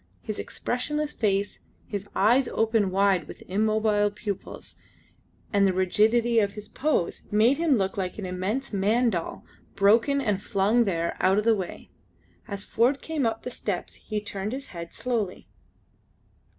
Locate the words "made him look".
7.29-7.97